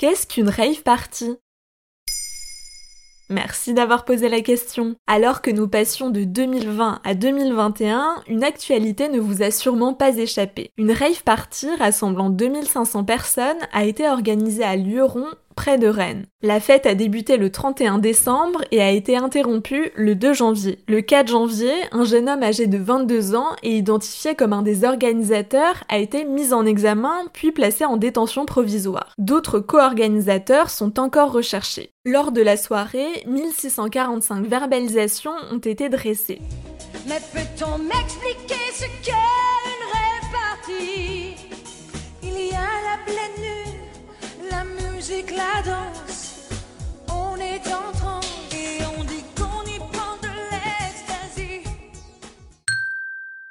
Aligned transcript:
Qu'est-ce 0.00 0.26
qu'une 0.26 0.48
rave 0.48 0.82
party? 0.82 1.36
Merci 3.28 3.74
d'avoir 3.74 4.06
posé 4.06 4.30
la 4.30 4.40
question. 4.40 4.96
Alors 5.06 5.42
que 5.42 5.50
nous 5.50 5.68
passions 5.68 6.08
de 6.08 6.24
2020 6.24 7.02
à 7.04 7.14
2021, 7.14 8.22
une 8.26 8.42
actualité 8.42 9.10
ne 9.10 9.20
vous 9.20 9.42
a 9.42 9.50
sûrement 9.50 9.92
pas 9.92 10.16
échappé. 10.16 10.70
Une 10.78 10.90
rave 10.90 11.22
party 11.22 11.68
rassemblant 11.78 12.30
2500 12.30 13.04
personnes 13.04 13.58
a 13.74 13.84
été 13.84 14.08
organisée 14.08 14.64
à 14.64 14.74
Lyon 14.74 15.26
près 15.54 15.78
de 15.78 15.88
Rennes. 15.88 16.26
La 16.42 16.60
fête 16.60 16.86
a 16.86 16.94
débuté 16.94 17.36
le 17.36 17.50
31 17.50 17.98
décembre 17.98 18.62
et 18.70 18.80
a 18.80 18.90
été 18.90 19.16
interrompue 19.16 19.90
le 19.94 20.14
2 20.14 20.32
janvier. 20.32 20.78
Le 20.88 21.00
4 21.00 21.28
janvier, 21.28 21.72
un 21.92 22.04
jeune 22.04 22.28
homme 22.28 22.42
âgé 22.42 22.66
de 22.66 22.78
22 22.78 23.34
ans 23.34 23.56
et 23.62 23.76
identifié 23.76 24.34
comme 24.34 24.52
un 24.52 24.62
des 24.62 24.84
organisateurs 24.84 25.84
a 25.88 25.98
été 25.98 26.24
mis 26.24 26.52
en 26.52 26.64
examen 26.64 27.24
puis 27.32 27.52
placé 27.52 27.84
en 27.84 27.96
détention 27.96 28.46
provisoire. 28.46 29.14
D'autres 29.18 29.60
co-organisateurs 29.60 30.70
sont 30.70 30.98
encore 30.98 31.32
recherchés. 31.32 31.90
Lors 32.06 32.32
de 32.32 32.40
la 32.40 32.56
soirée, 32.56 33.24
1645 33.26 34.46
verbalisations 34.46 35.34
ont 35.52 35.58
été 35.58 35.88
dressées. 35.88 36.40
Mais 37.06 37.20
peut-on 37.32 37.78
m'expliquer 37.78 38.54
ce 38.72 38.84
qu'est 39.04 39.39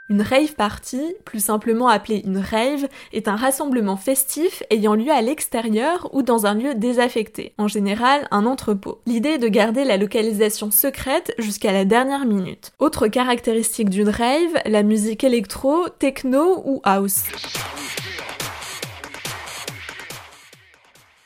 Une 0.09 0.23
rave 0.23 0.55
party, 0.55 0.99
plus 1.23 1.39
simplement 1.39 1.87
appelée 1.87 2.23
une 2.25 2.39
rave, 2.39 2.87
est 3.13 3.27
un 3.27 3.35
rassemblement 3.35 3.95
festif 3.95 4.63
ayant 4.71 4.95
lieu 4.95 5.11
à 5.11 5.21
l'extérieur 5.21 6.09
ou 6.13 6.23
dans 6.23 6.47
un 6.47 6.55
lieu 6.55 6.73
désaffecté, 6.73 7.53
en 7.59 7.67
général 7.67 8.27
un 8.31 8.47
entrepôt. 8.47 9.01
L'idée 9.05 9.29
est 9.29 9.38
de 9.38 9.47
garder 9.47 9.83
la 9.83 9.97
localisation 9.97 10.71
secrète 10.71 11.35
jusqu'à 11.38 11.71
la 11.71 11.85
dernière 11.85 12.25
minute. 12.25 12.71
Autre 12.79 13.07
caractéristique 13.07 13.91
d'une 13.91 14.09
rave, 14.09 14.59
la 14.66 14.81
musique 14.81 15.23
électro, 15.23 15.88
techno 15.99 16.63
ou 16.66 16.81
house. 16.83 17.25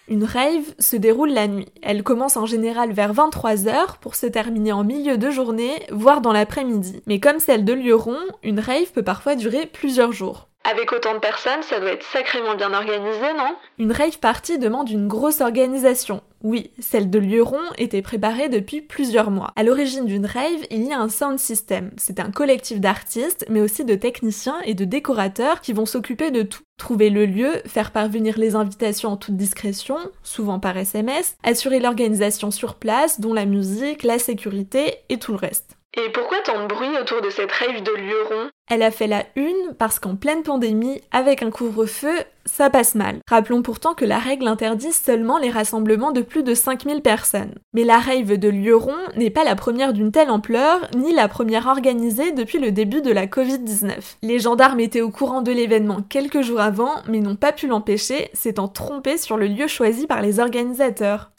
Une 0.10 0.26
rave 0.26 0.76
se 0.80 0.98
déroule 0.98 1.32
la 1.32 1.48
nuit. 1.48 1.70
Elle 1.82 2.04
commence 2.04 2.36
en 2.36 2.46
général 2.46 2.92
vers 2.92 3.14
23h 3.14 4.00
pour 4.02 4.16
se 4.16 4.26
terminer 4.26 4.74
en 4.74 4.84
milieu 4.84 5.18
de 5.18 5.32
journée, 5.32 5.72
voire 5.92 6.20
dans 6.20 6.34
l'après-midi. 6.34 7.02
Mais 7.08 7.22
comme 7.22 7.40
celle 7.40 7.64
de 7.64 7.74
Lyon, 7.74 8.18
une 8.44 8.60
rave 8.60 8.92
peut 8.94 9.04
parfois 9.04 9.36
durer 9.36 9.66
plusieurs 9.66 10.12
jours. 10.12 10.50
Avec 10.66 10.94
autant 10.94 11.14
de 11.14 11.20
personnes, 11.20 11.62
ça 11.62 11.82
doit 11.82 11.92
être 11.92 12.06
sacrément 12.06 12.56
bien 12.56 12.74
organisé, 12.74 13.34
non? 13.38 13.54
Une 13.80 13.92
rave 13.92 14.18
party 14.20 14.60
demande 14.60 14.90
une 14.90 15.10
grosse 15.10 15.42
organisation. 15.42 16.22
Oui, 16.42 16.72
celle 16.80 17.10
de 17.10 17.20
Lyon 17.20 17.60
était 17.78 18.02
préparée 18.02 18.48
depuis 18.48 18.80
plusieurs 18.80 19.30
mois. 19.30 19.52
À 19.58 19.64
l'origine 19.64 20.06
d'une 20.06 20.26
rave, 20.26 20.66
il 20.72 20.86
y 20.86 20.94
a 20.94 21.00
un 21.00 21.10
sound 21.10 21.38
system. 21.38 21.92
C'est 21.98 22.22
un 22.22 22.32
collectif 22.32 22.80
d'artistes, 22.80 23.46
mais 23.50 23.60
aussi 23.60 23.84
de 23.84 23.96
techniciens 23.96 24.62
et 24.64 24.74
de 24.74 24.86
décorateurs 24.86 25.60
qui 25.60 25.74
vont 25.74 25.86
s'occuper 25.86 26.32
de 26.32 26.44
tout. 26.44 26.62
Trouver 26.78 27.10
le 27.10 27.26
lieu, 27.26 27.62
faire 27.66 27.92
parvenir 27.92 28.38
les 28.38 28.56
invitations 28.56 29.10
en 29.10 29.18
toute 29.18 29.36
discrétion, 29.36 29.98
souvent 30.24 30.60
par 30.60 30.78
SMS, 30.78 31.36
assurer 31.44 31.82
l'organisation 31.82 32.52
sur 32.52 32.76
place, 32.76 33.20
dont 33.20 33.34
la 33.34 33.46
musique, 33.46 34.04
la 34.04 34.18
sécurité 34.18 34.96
et 35.10 35.20
tout 35.20 35.34
le 35.34 35.38
reste. 35.38 35.76
Et 35.96 36.10
pourquoi 36.10 36.40
tant 36.44 36.64
de 36.64 36.68
bruit 36.68 36.98
autour 37.00 37.22
de 37.22 37.30
cette 37.30 37.52
rave 37.52 37.84
de 37.84 37.92
Lyon 37.92 38.50
Elle 38.68 38.82
a 38.82 38.90
fait 38.90 39.06
la 39.06 39.26
une 39.36 39.76
parce 39.78 40.00
qu'en 40.00 40.16
pleine 40.16 40.42
pandémie, 40.42 41.02
avec 41.12 41.44
un 41.44 41.52
couvre-feu, 41.52 42.16
ça 42.46 42.72
passe 42.72 42.96
mal. 42.96 43.20
Rappelons 43.30 43.62
pourtant 43.62 43.94
que 43.94 44.04
la 44.04 44.18
règle 44.18 44.48
interdit 44.48 44.92
seulement 44.92 45.38
les 45.38 45.52
rassemblements 45.52 46.12
de 46.12 46.24
plus 46.24 46.42
de 46.42 46.56
5000 46.56 47.04
personnes. 47.04 47.54
Mais 47.76 47.84
la 47.84 48.00
rave 48.00 48.38
de 48.38 48.50
Lyon 48.50 48.90
n'est 49.18 49.30
pas 49.30 49.44
la 49.44 49.56
première 49.56 49.94
d'une 49.94 50.12
telle 50.12 50.32
ampleur, 50.32 50.80
ni 50.96 51.14
la 51.14 51.28
première 51.28 51.68
organisée 51.68 52.32
depuis 52.32 52.58
le 52.58 52.72
début 52.72 53.04
de 53.04 53.12
la 53.12 53.28
Covid-19. 53.28 54.16
Les 54.24 54.40
gendarmes 54.40 54.80
étaient 54.80 55.02
au 55.02 55.12
courant 55.12 55.44
de 55.44 55.52
l'événement 55.52 56.02
quelques 56.02 56.42
jours 56.42 56.62
avant, 56.62 57.04
mais 57.08 57.20
n'ont 57.20 57.36
pas 57.36 57.52
pu 57.52 57.68
l'empêcher, 57.68 58.32
s'étant 58.34 58.68
trompés 58.68 59.20
sur 59.20 59.38
le 59.38 59.46
lieu 59.46 59.68
choisi 59.68 60.08
par 60.08 60.24
les 60.24 60.40
organisateurs. 60.40 61.30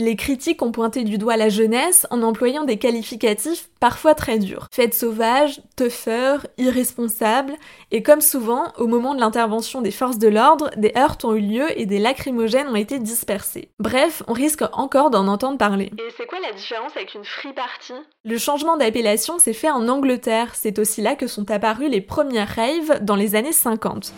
Les 0.00 0.14
critiques 0.14 0.62
ont 0.62 0.70
pointé 0.70 1.02
du 1.02 1.18
doigt 1.18 1.36
la 1.36 1.48
jeunesse 1.48 2.06
en 2.10 2.22
employant 2.22 2.62
des 2.62 2.78
qualificatifs 2.78 3.68
parfois 3.80 4.14
très 4.14 4.38
durs. 4.38 4.68
Fête 4.72 4.94
sauvage, 4.94 5.60
tougher, 5.76 6.36
irresponsable, 6.56 7.54
et 7.90 8.04
comme 8.04 8.20
souvent, 8.20 8.72
au 8.78 8.86
moment 8.86 9.16
de 9.16 9.20
l'intervention 9.20 9.82
des 9.82 9.90
forces 9.90 10.18
de 10.18 10.28
l'ordre, 10.28 10.70
des 10.76 10.92
heurts 10.96 11.18
ont 11.24 11.34
eu 11.34 11.40
lieu 11.40 11.80
et 11.80 11.84
des 11.84 11.98
lacrymogènes 11.98 12.68
ont 12.68 12.76
été 12.76 13.00
dispersés. 13.00 13.70
Bref, 13.80 14.22
on 14.28 14.34
risque 14.34 14.62
encore 14.72 15.10
d'en 15.10 15.26
entendre 15.26 15.58
parler. 15.58 15.90
Et 15.98 16.12
c'est 16.16 16.26
quoi 16.26 16.38
la 16.40 16.52
différence 16.52 16.92
avec 16.94 17.14
une 17.14 17.24
free 17.24 17.52
party? 17.52 17.94
Le 18.24 18.38
changement 18.38 18.76
d'appellation 18.76 19.40
s'est 19.40 19.52
fait 19.52 19.70
en 19.70 19.88
Angleterre, 19.88 20.54
c'est 20.54 20.78
aussi 20.78 21.02
là 21.02 21.16
que 21.16 21.26
sont 21.26 21.50
apparues 21.50 21.88
les 21.88 22.00
premières 22.00 22.54
raves 22.54 23.02
dans 23.02 23.16
les 23.16 23.34
années 23.34 23.52
50. 23.52 24.12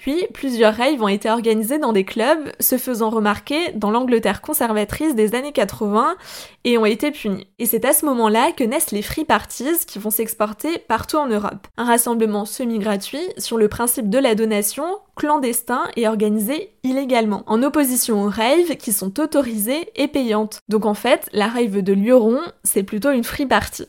Puis, 0.00 0.26
plusieurs 0.32 0.76
raves 0.76 1.02
ont 1.02 1.08
été 1.08 1.28
organisés 1.28 1.76
dans 1.76 1.92
des 1.92 2.04
clubs, 2.04 2.50
se 2.58 2.78
faisant 2.78 3.10
remarquer 3.10 3.72
dans 3.74 3.90
l'Angleterre 3.90 4.40
conservatrice 4.40 5.14
des 5.14 5.34
années 5.34 5.52
80 5.52 6.16
et 6.64 6.78
ont 6.78 6.86
été 6.86 7.10
punis. 7.10 7.46
Et 7.58 7.66
c'est 7.66 7.84
à 7.84 7.92
ce 7.92 8.06
moment-là 8.06 8.52
que 8.52 8.64
naissent 8.64 8.92
les 8.92 9.02
free 9.02 9.26
parties 9.26 9.84
qui 9.86 9.98
vont 9.98 10.08
s'exporter 10.08 10.78
partout 10.78 11.18
en 11.18 11.26
Europe. 11.26 11.68
Un 11.76 11.84
rassemblement 11.84 12.46
semi-gratuit 12.46 13.20
sur 13.36 13.58
le 13.58 13.68
principe 13.68 14.08
de 14.08 14.16
la 14.16 14.34
donation, 14.34 14.86
clandestin 15.16 15.82
et 15.96 16.08
organisé 16.08 16.72
illégalement, 16.82 17.42
en 17.46 17.62
opposition 17.62 18.22
aux 18.22 18.30
raves 18.30 18.76
qui 18.78 18.94
sont 18.94 19.20
autorisées 19.20 19.90
et 19.96 20.08
payantes. 20.08 20.60
Donc 20.70 20.86
en 20.86 20.94
fait, 20.94 21.28
la 21.34 21.48
rave 21.48 21.82
de 21.82 21.92
Lyon, 21.92 22.40
c'est 22.64 22.84
plutôt 22.84 23.10
une 23.10 23.24
free 23.24 23.44
party. 23.44 23.84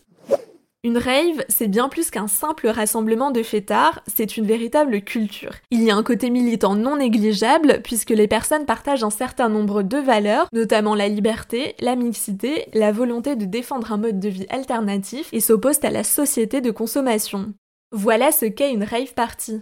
Une 0.83 0.97
rave, 0.97 1.45
c'est 1.47 1.67
bien 1.67 1.89
plus 1.89 2.09
qu'un 2.09 2.27
simple 2.27 2.67
rassemblement 2.67 3.29
de 3.29 3.43
fêtards, 3.43 4.01
c'est 4.07 4.35
une 4.35 4.47
véritable 4.47 5.01
culture. 5.01 5.53
Il 5.69 5.83
y 5.83 5.91
a 5.91 5.95
un 5.95 6.01
côté 6.01 6.31
militant 6.31 6.73
non 6.73 6.97
négligeable 6.97 7.81
puisque 7.83 8.09
les 8.09 8.27
personnes 8.27 8.65
partagent 8.65 9.03
un 9.03 9.11
certain 9.11 9.47
nombre 9.47 9.83
de 9.83 9.97
valeurs, 9.97 10.47
notamment 10.53 10.95
la 10.95 11.07
liberté, 11.07 11.75
la 11.81 11.95
mixité, 11.95 12.65
la 12.73 12.91
volonté 12.91 13.35
de 13.35 13.45
défendre 13.45 13.91
un 13.91 13.97
mode 13.97 14.19
de 14.19 14.29
vie 14.29 14.47
alternatif 14.49 15.29
et 15.31 15.39
s'opposent 15.39 15.83
à 15.83 15.91
la 15.91 16.03
société 16.03 16.61
de 16.61 16.71
consommation. 16.71 17.53
Voilà 17.91 18.31
ce 18.31 18.45
qu'est 18.45 18.73
une 18.73 18.83
rave 18.83 19.13
party. 19.13 19.61